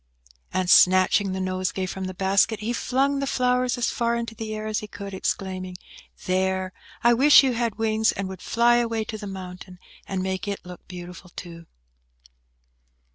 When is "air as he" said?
4.55-4.87